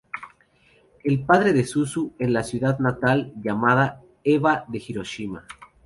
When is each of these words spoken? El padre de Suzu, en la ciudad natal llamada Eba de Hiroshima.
El 1.03 1.23
padre 1.25 1.53
de 1.53 1.63
Suzu, 1.63 2.15
en 2.17 2.33
la 2.33 2.43
ciudad 2.43 2.79
natal 2.79 3.31
llamada 3.39 4.01
Eba 4.23 4.65
de 4.67 4.81
Hiroshima. 4.83 5.45